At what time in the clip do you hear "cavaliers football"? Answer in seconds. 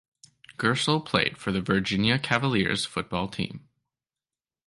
2.17-3.27